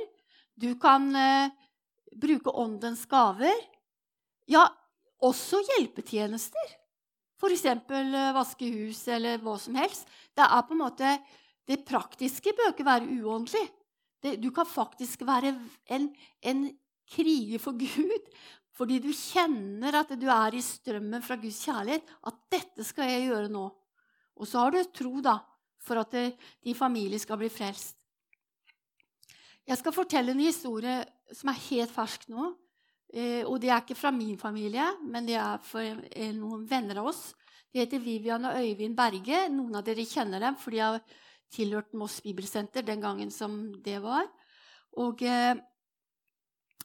[0.55, 1.51] Du kan eh,
[2.15, 3.55] bruke åndens gaver.
[4.49, 4.65] Ja,
[5.21, 6.73] også hjelpetjenester.
[7.39, 7.65] F.eks.
[7.65, 10.09] Eh, vaske hus eller hva som helst.
[10.35, 11.13] Det er på en måte,
[11.69, 13.67] det praktiske bør ikke være uåndelig.
[14.19, 15.53] Det, du kan faktisk være
[15.93, 16.09] en,
[16.41, 16.65] en
[17.09, 18.33] kriger for Gud
[18.79, 22.05] fordi du kjenner at du er i strømmen fra Guds kjærlighet.
[22.23, 23.67] At 'dette skal jeg gjøre nå'.
[24.39, 25.35] Og så har du tro da,
[25.83, 27.97] for at det, din familie skal bli frelst.
[29.67, 31.03] Jeg skal fortelle en historie
[31.35, 32.53] som er helt fersk nå.
[33.13, 37.01] Eh, og det er ikke fra min familie, men det er for eh, noen venner
[37.01, 37.33] av oss.
[37.73, 39.49] De heter Vivian og Øyvind Berge.
[39.51, 41.01] Noen av dere kjenner dem, for de har
[41.51, 44.29] tilhørt Moss Bibelsenter den gangen som det var.
[45.03, 45.57] Og eh,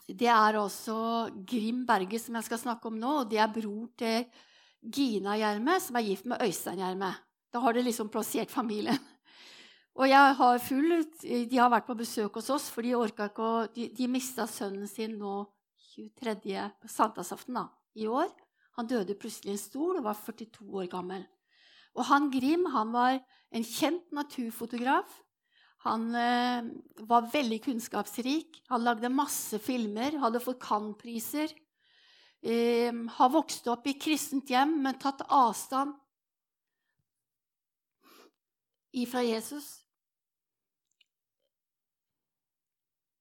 [0.08, 3.20] det er også Grim Berge, som jeg skal snakke om nå.
[3.22, 4.26] og Det er bror til
[4.84, 7.14] Gina Gjerme, som er gift med Øystein Gjerme.
[7.52, 8.98] Da har det liksom plassert familien.
[9.94, 13.44] Og jeg har full, De har vært på besøk hos oss, for de orka ikke
[13.46, 15.44] å De, de mista sønnen sin nå
[15.94, 16.58] 23.
[16.82, 17.60] på sankthansaften
[17.94, 18.28] i år.
[18.74, 21.22] Han døde plutselig i en stol og var 42 år gammel.
[21.94, 23.20] Og han Grim han var
[23.54, 25.06] en kjent naturfotograf.
[25.84, 26.64] Han eh,
[27.04, 28.62] var veldig kunnskapsrik.
[28.72, 31.52] Han lagde masse filmer, hadde fått Cannes-priser.
[32.44, 35.92] Eh, har vokst opp i kristent hjem, men tatt avstand
[38.96, 39.68] ifra Jesus.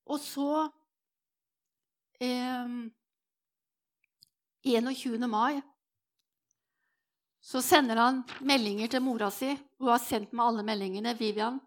[0.07, 0.49] Og så
[2.23, 2.73] eh,
[4.63, 5.27] 21.
[5.27, 5.59] mai
[7.43, 9.51] så sender han meldinger til mora si.
[9.79, 11.11] Hun har sendt meg alle meldingene.
[11.19, 11.59] Vivian.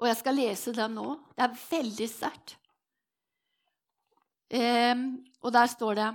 [0.00, 1.12] Og jeg skal lese dem nå.
[1.36, 2.56] Det er veldig sterkt.
[4.50, 4.96] Eh,
[5.44, 6.10] og der står det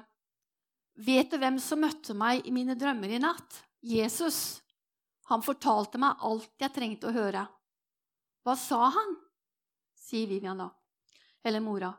[1.05, 3.61] Vet du hvem som møtte meg i mine drømmer i natt?
[3.83, 4.61] Jesus.
[5.29, 7.43] Han fortalte meg alt jeg trengte å høre.
[8.45, 9.15] Hva sa han?
[10.05, 10.69] sier Vivian da.
[11.43, 11.91] Eller mora.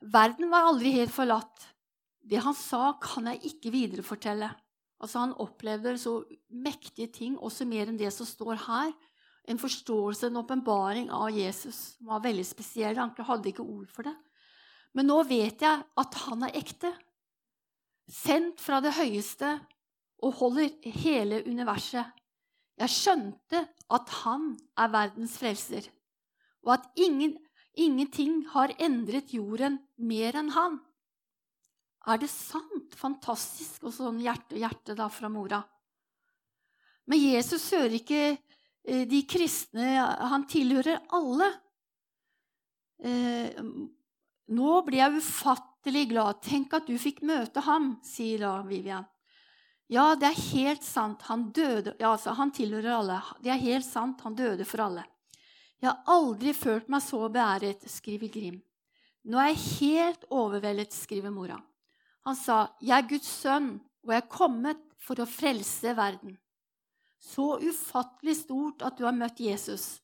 [0.00, 1.64] Verden var aldri helt forlatt.
[2.20, 4.50] Det han sa, kan jeg ikke viderefortelle.
[5.00, 6.18] Altså, han opplevde så
[6.50, 8.92] mektige ting, også mer enn det som står her.
[9.46, 12.98] En forståelse, en åpenbaring av Jesus som var veldig spesiell.
[12.98, 14.14] Han hadde ikke ord for det.
[14.96, 16.90] Men nå vet jeg at han er ekte.
[18.10, 19.56] Sendt fra det høyeste
[20.24, 20.70] og holder
[21.02, 22.10] hele universet.
[22.76, 23.62] Jeg skjønte
[23.96, 25.86] at han er verdens frelser,
[26.66, 27.38] og at ingen
[27.76, 30.78] Ingenting har endret jorden mer enn han.
[32.08, 32.94] Er det sant?
[32.96, 33.82] Fantastisk.
[33.84, 35.60] Og sånn hjerte og hjerte da fra mora.
[37.06, 38.22] Men Jesus hører ikke
[38.86, 39.96] de kristne.
[40.30, 41.48] Han tilhører alle.
[43.02, 43.58] Eh,
[44.56, 46.40] nå blir jeg ufattelig glad.
[46.44, 49.06] Tenk at du fikk møte ham, sier da Vivian.
[49.90, 51.22] Ja, det er helt sant.
[51.30, 53.20] Han døde ja, altså, Han tilhører alle.
[53.42, 54.22] Det er helt sant.
[54.26, 55.04] Han døde for alle.
[55.82, 58.56] Jeg har aldri følt meg så beæret, skriver Grim.
[59.26, 61.58] Nå er jeg helt overveldet, skriver mora.
[62.26, 66.38] Han sa, 'Jeg er Guds sønn, og jeg er kommet for å frelse verden.'
[67.18, 70.00] Så ufattelig stort at du har møtt Jesus.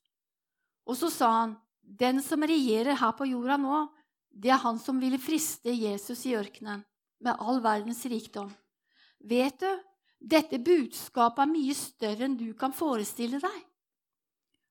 [0.87, 3.88] Og så sa han, 'Den som regjerer her på jorda nå,
[4.31, 6.85] det er han som ville friste Jesus i ørkenen
[7.20, 8.55] med all verdens rikdom.'
[9.22, 9.70] Vet du,
[10.18, 13.59] dette budskapet er mye større enn du kan forestille deg.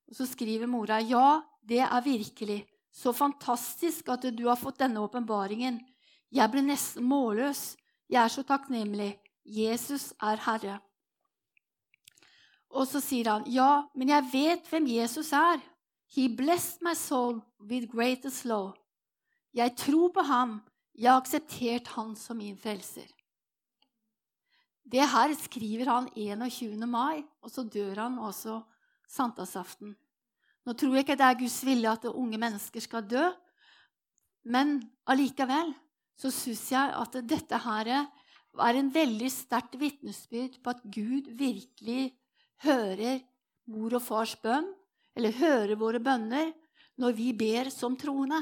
[0.09, 4.99] Og så skriver mora ja, det er virkelig så fantastisk at du har fått denne
[4.99, 5.79] åpenbaringen.
[6.31, 7.77] Jeg ble nesten målløs.
[8.11, 9.13] Jeg er så takknemlig.
[9.47, 10.79] Jesus er Herre.
[12.71, 15.59] Og så sier han, ja, men jeg vet hvem Jesus er.
[16.11, 18.71] He blessed my soul with greatest law.
[19.53, 20.59] Jeg tror på ham.
[20.95, 23.07] Jeg har akseptert han som min frelser.
[24.91, 26.75] Det her skriver han 21.
[26.87, 28.57] mai, og så dør han også
[29.07, 29.93] sankthansaften.
[30.65, 33.23] Nå tror jeg ikke det er Guds vilje at unge mennesker skal dø,
[34.43, 35.71] men allikevel
[36.19, 42.11] så syns jeg at dette her er en veldig sterkt vitnesbyrd på at Gud virkelig
[42.65, 43.21] hører
[43.71, 44.67] mor og fars bønn,
[45.17, 46.51] eller hører våre bønner,
[47.01, 48.39] når vi ber som troende.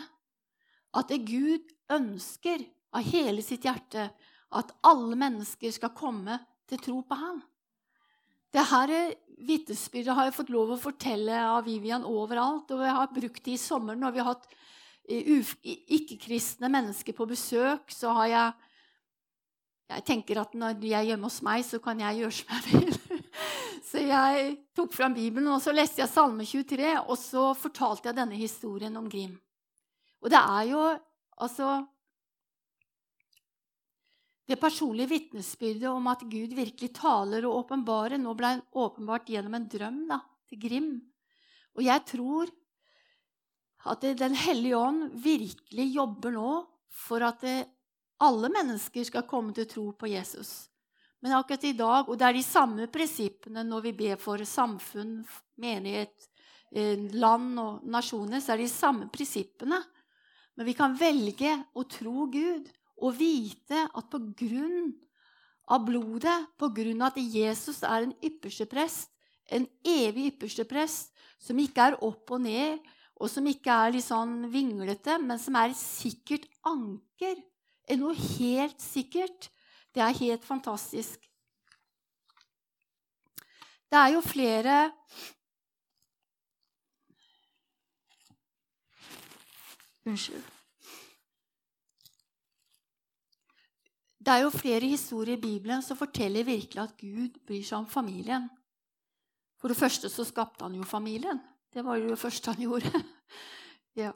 [0.95, 4.09] At det Gud ønsker av hele sitt hjerte
[4.57, 7.41] at alle mennesker skal komme til tro på ham.
[8.53, 9.01] Dette
[9.45, 12.71] vitnesbyrdet har jeg fått lov å fortelle av Vivian overalt.
[12.73, 14.49] Og jeg har brukt det i sommer når vi har hatt
[15.09, 15.53] eh,
[15.99, 17.93] ikke-kristne mennesker på besøk.
[17.93, 18.65] Så har jeg
[19.89, 22.61] Jeg tenker at når de er hjemme hos meg, så kan jeg gjøre som jeg
[22.69, 23.18] vil.
[23.89, 28.17] Så jeg tok fram Bibelen, og så leste jeg Salme 23, og så fortalte jeg
[28.19, 29.33] denne historien om Grim.
[30.21, 30.83] Og det er jo
[31.41, 31.79] altså
[34.49, 39.67] det personlige vitnesbyrdet om at Gud virkelig taler og åpenbarer, nå ble åpenbart gjennom en
[39.69, 40.93] drøm da, til Grim.
[41.77, 42.55] Og jeg tror
[43.89, 46.49] at Den hellige ånd virkelig jobber nå
[46.91, 47.45] for at
[48.19, 50.68] alle mennesker skal komme til tro på Jesus.
[51.19, 55.17] Men akkurat i dag, og det er de samme prinsippene når vi ber for samfunn,
[55.59, 56.29] menighet,
[56.71, 59.81] eh, land og nasjoner, så er det de samme prinsippene.
[60.55, 64.93] Men vi kan velge å tro Gud og vite at på grunn
[65.69, 69.11] av blodet, på grunn av at Jesus er en ypperste prest,
[69.51, 72.79] en evig ypperste prest, som ikke er opp og ned,
[73.19, 77.39] og som ikke er litt sånn vinglete, men som er et sikkert anker,
[77.89, 79.49] er noe helt sikkert,
[79.99, 81.25] det er helt fantastisk.
[83.91, 84.91] Det er jo flere
[90.07, 90.45] Unnskyld.
[94.19, 97.87] Det er jo flere historier i Bibelen som forteller virkelig at Gud bryr seg om
[97.87, 98.47] familien.
[99.59, 101.41] For det første så skapte han jo familien.
[101.73, 103.03] Det var jo det første han gjorde.
[104.01, 104.13] ja.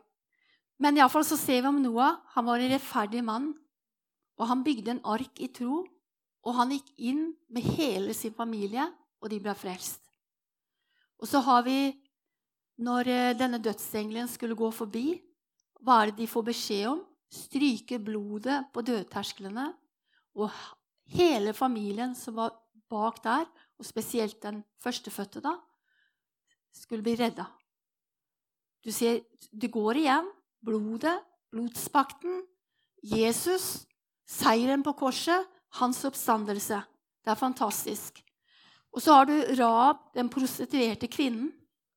[0.80, 2.24] Men iallfall så ser vi om Noah.
[2.34, 3.52] Han var en rettferdig mann.
[4.40, 5.84] Og han bygde en ark i tro.
[6.44, 8.86] Og han gikk inn med hele sin familie,
[9.24, 10.02] og de ble frelst.
[11.24, 11.94] Og så har vi,
[12.84, 15.22] når eh, denne dødsengelen skulle gå forbi,
[15.84, 17.04] hva er det de får beskjed om?
[17.34, 19.70] Stryke blodet på dødtersklene.
[20.36, 20.52] Og
[21.16, 22.58] hele familien som var
[22.92, 23.48] bak der,
[23.80, 25.56] og spesielt den førstefødte, da,
[26.76, 27.46] skulle bli redda.
[28.84, 30.30] Du ser, det går igjen.
[30.64, 31.18] Blodet,
[31.52, 32.44] blodspakten,
[33.04, 33.84] Jesus,
[34.30, 35.48] seieren på korset,
[35.80, 36.80] hans oppstandelse.
[37.24, 38.22] Det er fantastisk.
[38.94, 41.50] Og så har du Rab, den prostituerte kvinnen.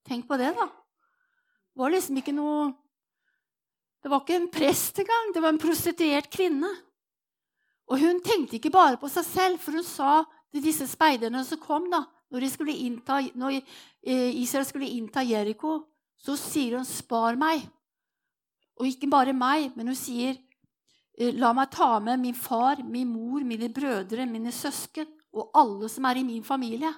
[0.07, 0.67] Tenk på det, da.
[0.67, 2.75] Det var liksom ikke noe
[4.03, 5.33] Det var ikke en prest engang.
[5.35, 6.69] Det var en prostituert kvinne.
[7.91, 10.21] Og hun tenkte ikke bare på seg selv, for hun sa
[10.55, 15.81] til disse speiderne som kom, da, når, innta, når eh, Israel skulle innta Jeriko,
[16.17, 17.67] så sier hun 'spar meg'.
[18.79, 20.37] Og ikke bare meg, men hun sier
[21.19, 26.05] 'la meg ta med min far, min mor, mine brødre, mine søsken' og alle som
[26.05, 26.93] er i min familie.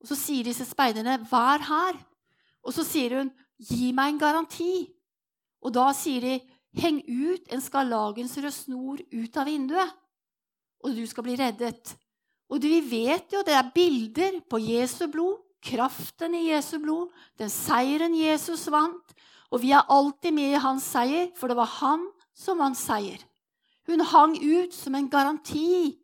[0.00, 2.04] Og Så sier disse speiderne 'vær her'.
[2.64, 4.92] Og så sier hun 'gi meg en garanti'.
[5.62, 6.40] Og da sier de
[6.74, 9.96] 'heng ut en skarlagensrød snor ut av vinduet',
[10.84, 11.96] og du skal bli reddet'.
[12.50, 17.48] Og vi vet jo det er bilder på Jesu blod, kraften i Jesu blod, den
[17.48, 19.14] seieren Jesus vant.
[19.50, 23.20] Og vi er alltid med i hans seier, for det var han som vant seier.
[23.88, 25.98] Hun hang ut som en garanti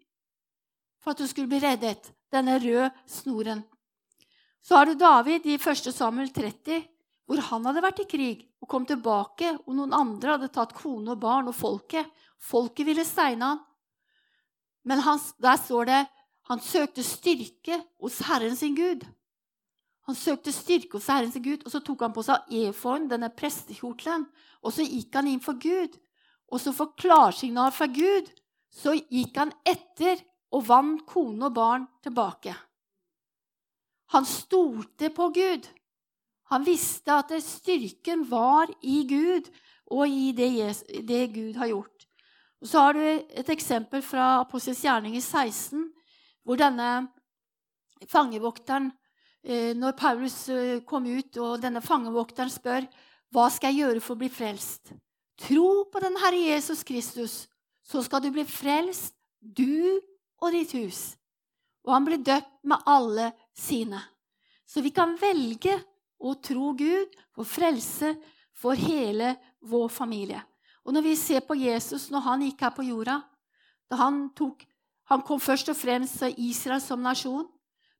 [1.02, 3.62] for at du skulle bli reddet, denne røde snoren.
[4.62, 5.88] Så har du David i 1.
[5.94, 6.82] Samuel 30,
[7.28, 11.14] hvor han hadde vært i krig og kom tilbake, og noen andre hadde tatt kone
[11.14, 12.08] og barn og folket.
[12.38, 13.62] Folket ville steine han.
[14.84, 16.02] Men han, der står det
[16.48, 19.04] han søkte styrke hos Herren sin Gud.
[20.08, 23.28] Han søkte styrke hos Herren sin Gud, og så tok han på seg efoen, denne
[23.28, 24.24] prestekjortelen,
[24.64, 25.98] og så gikk han inn for Gud.
[26.48, 28.30] Og så for klarsignal fra Gud
[28.72, 30.20] så gikk han etter
[30.54, 32.54] og vant kone og barn tilbake.
[34.14, 35.66] Han stolte på Gud.
[36.48, 39.50] Han visste at styrken var i Gud
[39.92, 40.52] og i det,
[41.04, 42.06] det Gud har gjort.
[42.61, 45.92] Og Så har du et eksempel fra Apostels i 16,
[46.42, 47.08] hvor denne
[48.08, 48.90] fangevokteren
[49.44, 52.88] eh, Når Paulus eh, kom ut, og denne fangevokteren spør
[53.30, 54.94] hva skal jeg gjøre for å bli frelst?
[55.38, 57.46] Tro på den Herre Jesus Kristus,
[57.83, 60.01] så skal du bli frelst, du
[60.42, 61.14] og ditt hus.
[61.87, 64.01] Og han blir døpt med alle sine.
[64.66, 65.79] Så vi kan velge
[66.18, 68.16] å tro Gud for frelse
[68.59, 70.42] for hele vår familie.
[70.85, 73.20] Og når vi ser på Jesus når han gikk her på jorda,
[73.88, 74.66] da han tok
[75.09, 77.46] han kom først og fremst til Israel som nasjon,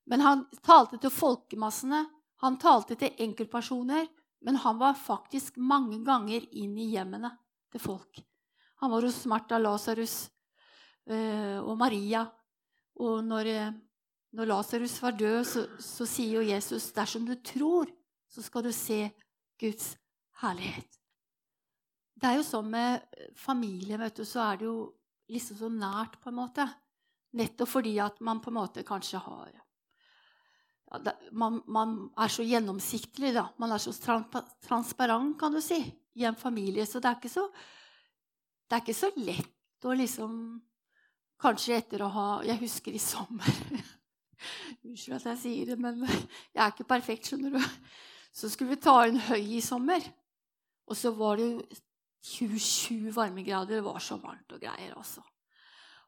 [0.09, 2.05] men han talte til folkemassene.
[2.45, 4.05] Han talte til enkeltpersoner,
[4.45, 7.31] men han var faktisk mange ganger inn i hjemmene
[7.73, 8.21] til folk.
[8.79, 10.29] Han var hos Martha, Lasarus
[11.11, 12.23] øh, og Maria.
[13.03, 13.73] Og når, øh,
[14.39, 17.91] når Lasarus var død, så, så sier jo Jesus dersom du tror,
[18.31, 19.09] så skal du se
[19.59, 19.97] Guds
[20.43, 20.99] herlighet.
[22.19, 23.05] Det er jo sånn med
[23.39, 24.79] familie, vet du, så er det jo
[25.31, 26.67] liksom så nært, på en måte.
[27.39, 29.51] Nettopp fordi at man på en måte kanskje har
[31.33, 33.49] man, man, er så gjennomsiktlig, da.
[33.61, 33.93] Man er så
[34.65, 35.81] transparent, kan du si,
[36.17, 36.87] i en familie.
[36.87, 37.45] Så det er ikke så,
[38.71, 40.41] er ikke så lett å liksom
[41.39, 43.47] Kanskje etter å ha Jeg husker i sommer
[44.89, 46.01] Unnskyld at jeg sier det, men
[46.55, 47.77] jeg er ikke perfekt, skjønner du.
[48.35, 50.03] Så skulle vi ta en høy i sommer.
[50.89, 51.49] Og så var det
[52.27, 53.77] 27 varmegrader.
[53.77, 55.23] Det var så varmt og greier, altså.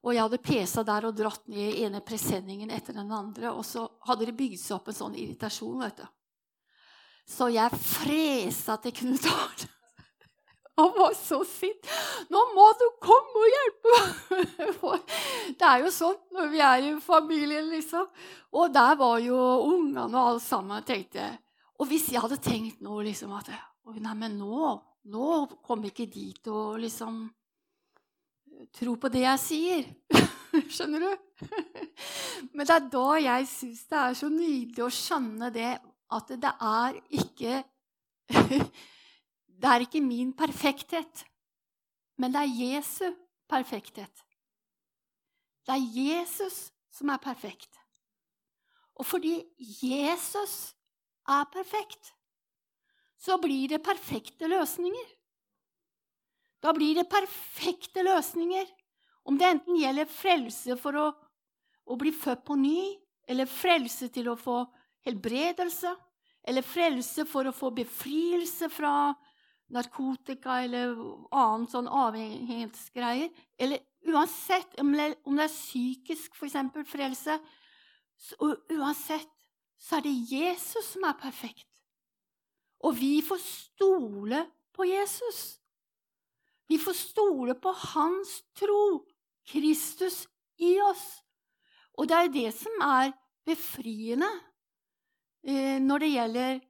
[0.00, 3.52] Og jeg hadde pesa der og dratt ned ene presenningen etter den andre.
[3.52, 5.82] Og så hadde det bygd seg opp en sånn irritasjon.
[5.82, 6.06] vet du.
[7.28, 9.68] Så jeg fresa til Knut Arne.
[10.80, 11.88] Han var så sint.
[12.30, 13.96] 'Nå må du komme og hjelpe!
[15.58, 18.06] Det er jo sånn når vi er i familien, liksom.
[18.56, 19.36] Og der var jo
[19.66, 20.82] ungene og alle sammen.
[20.82, 21.36] tenkte jeg.
[21.78, 23.50] Og hvis jeg hadde tenkt nå liksom at
[23.90, 24.70] Nei, men nå,
[25.10, 25.28] nå
[25.66, 27.24] kommer ikke de til å liksom
[28.74, 29.88] tro på det jeg sier.
[30.74, 31.10] Skjønner du?
[32.54, 35.72] Men det er da jeg syns det er så nydelig å skjønne det
[36.10, 37.60] at det er ikke
[39.60, 41.26] Det er ikke min perfekthet,
[42.16, 43.10] men det er Jesu
[43.50, 44.22] perfekthet.
[45.68, 47.76] Det er Jesus som er perfekt.
[48.96, 50.74] Og fordi Jesus
[51.28, 52.14] er perfekt,
[53.20, 55.12] så blir det perfekte løsninger.
[56.60, 58.68] Da blir det perfekte løsninger.
[59.24, 61.06] Om det enten gjelder frelse for å,
[61.86, 62.80] å bli født på ny,
[63.30, 64.62] eller frelse til å få
[65.06, 65.92] helbredelse,
[66.48, 69.12] eller frelse for å få befrielse fra
[69.70, 70.96] narkotika eller
[71.36, 73.30] annet sånn avhengighetsgreier.
[73.60, 77.38] Eller uansett, om det, om det er psykisk for eksempel, frelse
[78.20, 79.30] så, Uansett
[79.80, 81.68] så er det Jesus som er perfekt.
[82.84, 84.42] Og vi får stole
[84.76, 85.59] på Jesus.
[86.70, 89.02] Vi får stole på hans tro,
[89.50, 90.22] Kristus
[90.62, 91.02] i oss.
[91.98, 93.10] Og det er det som er
[93.46, 94.28] befriende
[95.42, 96.60] eh, når det gjelder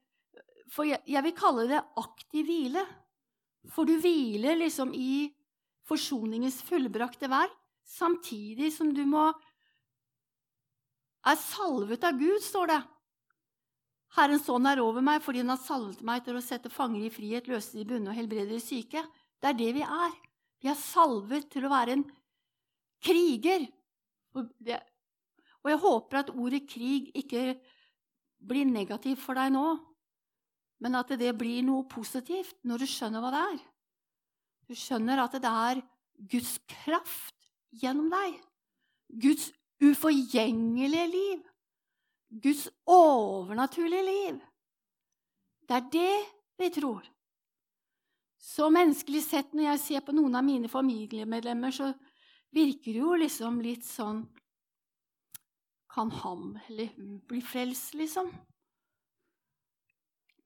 [0.71, 2.87] For jeg, vil kalle det aktiv hvile.
[3.69, 5.29] For du hviler liksom i
[5.85, 9.27] forsoningens fullbrakte verk, samtidig som du må
[11.27, 12.81] er salvet av Gud, står det.
[14.17, 17.13] Herrens ånd er over meg fordi han har salvet meg til å sette fanger i
[17.13, 19.05] frihet, løse de bunne og helbrede de syke.
[19.41, 20.17] Det er det vi er.
[20.61, 22.07] Vi er salvet til å være en
[23.05, 23.67] kriger.
[24.37, 27.55] Og, jeg håper at ordet krig ikke
[28.41, 29.65] blir negativt for deg nå,
[30.81, 33.59] men at det blir noe positivt når du skjønner hva det er.
[34.71, 35.83] Du skjønner at det er
[36.31, 37.49] Guds kraft
[37.83, 38.37] gjennom deg.
[39.21, 39.51] Guds
[39.83, 41.41] uforgjengelige liv.
[42.31, 44.39] Guds overnaturlige liv.
[45.69, 46.15] Det er det
[46.61, 47.05] vi tror.
[48.41, 51.91] Så menneskelig sett, når jeg ser på noen av mine familiemedlemmer, så
[52.57, 54.25] virker det jo liksom litt sånn
[55.91, 58.29] Kan han eller hun bli frelst, liksom?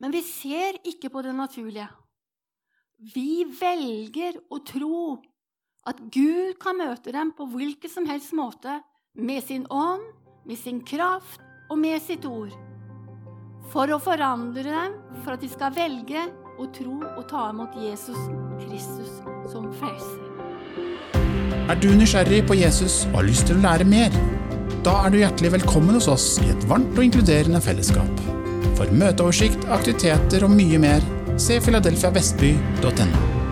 [0.00, 1.86] Men vi ser ikke på det naturlige.
[3.14, 5.20] Vi velger å tro
[5.84, 8.80] at Gud kan møte dem på hvilken som helst måte,
[9.14, 10.06] med sin ånd,
[10.48, 12.52] med sin kraft og med sitt ord,
[13.70, 16.24] for å forandre dem, for at de skal velge
[16.58, 18.18] og tro og ta imot Jesus
[18.62, 19.10] Kristus
[19.50, 20.20] som frelser.
[21.64, 24.14] Er du nysgjerrig på Jesus og har lyst til å lære mer?
[24.84, 28.26] Da er du hjertelig velkommen hos oss i et varmt og inkluderende fellesskap.
[28.76, 31.06] For møteoversikt, aktiviteter og mye mer,
[31.40, 33.43] se filadelfiavestby.no.